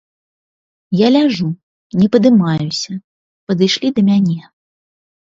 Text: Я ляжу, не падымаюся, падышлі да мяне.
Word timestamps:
Я 0.99 1.07
ляжу, 1.15 1.47
не 2.01 2.07
падымаюся, 2.15 2.91
падышлі 3.51 3.91
да 3.99 4.07
мяне. 4.09 4.39